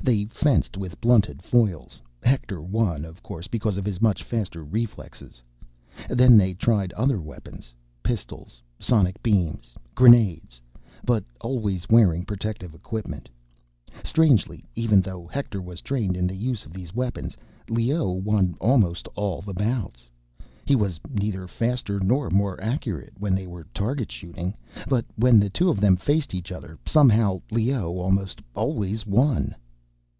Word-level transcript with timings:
They 0.00 0.24
fenced 0.26 0.78
with 0.78 0.98
blunted 1.02 1.42
foils—Hector 1.42 2.62
won, 2.62 3.04
of 3.04 3.22
course, 3.22 3.46
because 3.46 3.76
of 3.76 3.84
his 3.84 4.00
much 4.00 4.22
faster 4.22 4.64
reflexes. 4.64 5.42
Then 6.08 6.38
they 6.38 6.54
tried 6.54 6.94
other 6.94 7.20
weapons—pistols, 7.20 8.62
sonic 8.78 9.22
beams, 9.22 9.74
grenades—but 9.94 11.24
always 11.42 11.86
wearing 11.90 12.24
protective 12.24 12.74
equipment. 12.74 13.28
Strangely, 14.02 14.64
even 14.74 15.02
though 15.02 15.26
Hector 15.26 15.60
was 15.60 15.82
trained 15.82 16.16
in 16.16 16.26
the 16.26 16.36
use 16.36 16.64
of 16.64 16.72
these 16.72 16.94
weapons, 16.94 17.36
Leoh 17.68 18.10
won 18.12 18.54
almost 18.62 19.08
all 19.14 19.42
the 19.42 19.52
bouts. 19.52 20.08
He 20.64 20.76
was 20.76 20.98
neither 21.12 21.46
faster 21.46 22.00
nor 22.00 22.30
more 22.30 22.58
accurate, 22.62 23.12
when 23.18 23.34
they 23.34 23.46
were 23.48 23.66
target 23.74 24.10
shooting. 24.10 24.54
But 24.88 25.04
when 25.16 25.38
the 25.38 25.50
two 25.50 25.68
of 25.68 25.80
them 25.82 25.96
faced 25.96 26.34
each 26.34 26.50
other, 26.50 26.78
somehow 26.86 27.42
Leoh 27.50 27.98
almost 27.98 28.40
always 28.54 29.04
won. 29.04 29.54